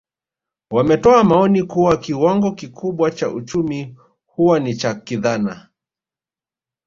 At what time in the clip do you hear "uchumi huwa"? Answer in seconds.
3.29-4.59